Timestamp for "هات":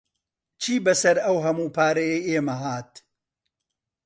2.63-2.91